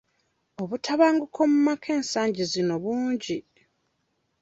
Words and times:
Obutabanguko 0.61 1.41
mu 1.51 1.59
maka 1.67 1.87
ensangi 1.97 2.43
zino 2.51 2.75
bungi. 2.83 3.37